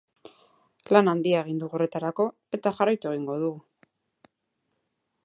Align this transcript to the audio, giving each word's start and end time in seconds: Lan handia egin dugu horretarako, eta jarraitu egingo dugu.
Lan 0.95 1.11
handia 1.11 1.43
egin 1.45 1.59
dugu 1.63 1.77
horretarako, 1.79 2.27
eta 2.59 2.73
jarraitu 2.79 3.13
egingo 3.13 3.37
dugu. 3.43 3.63